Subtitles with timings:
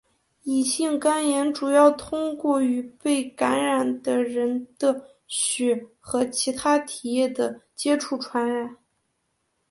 [0.41, 8.77] 乙型肝炎主要通过与被感染的人的血和其它体液的接触传染。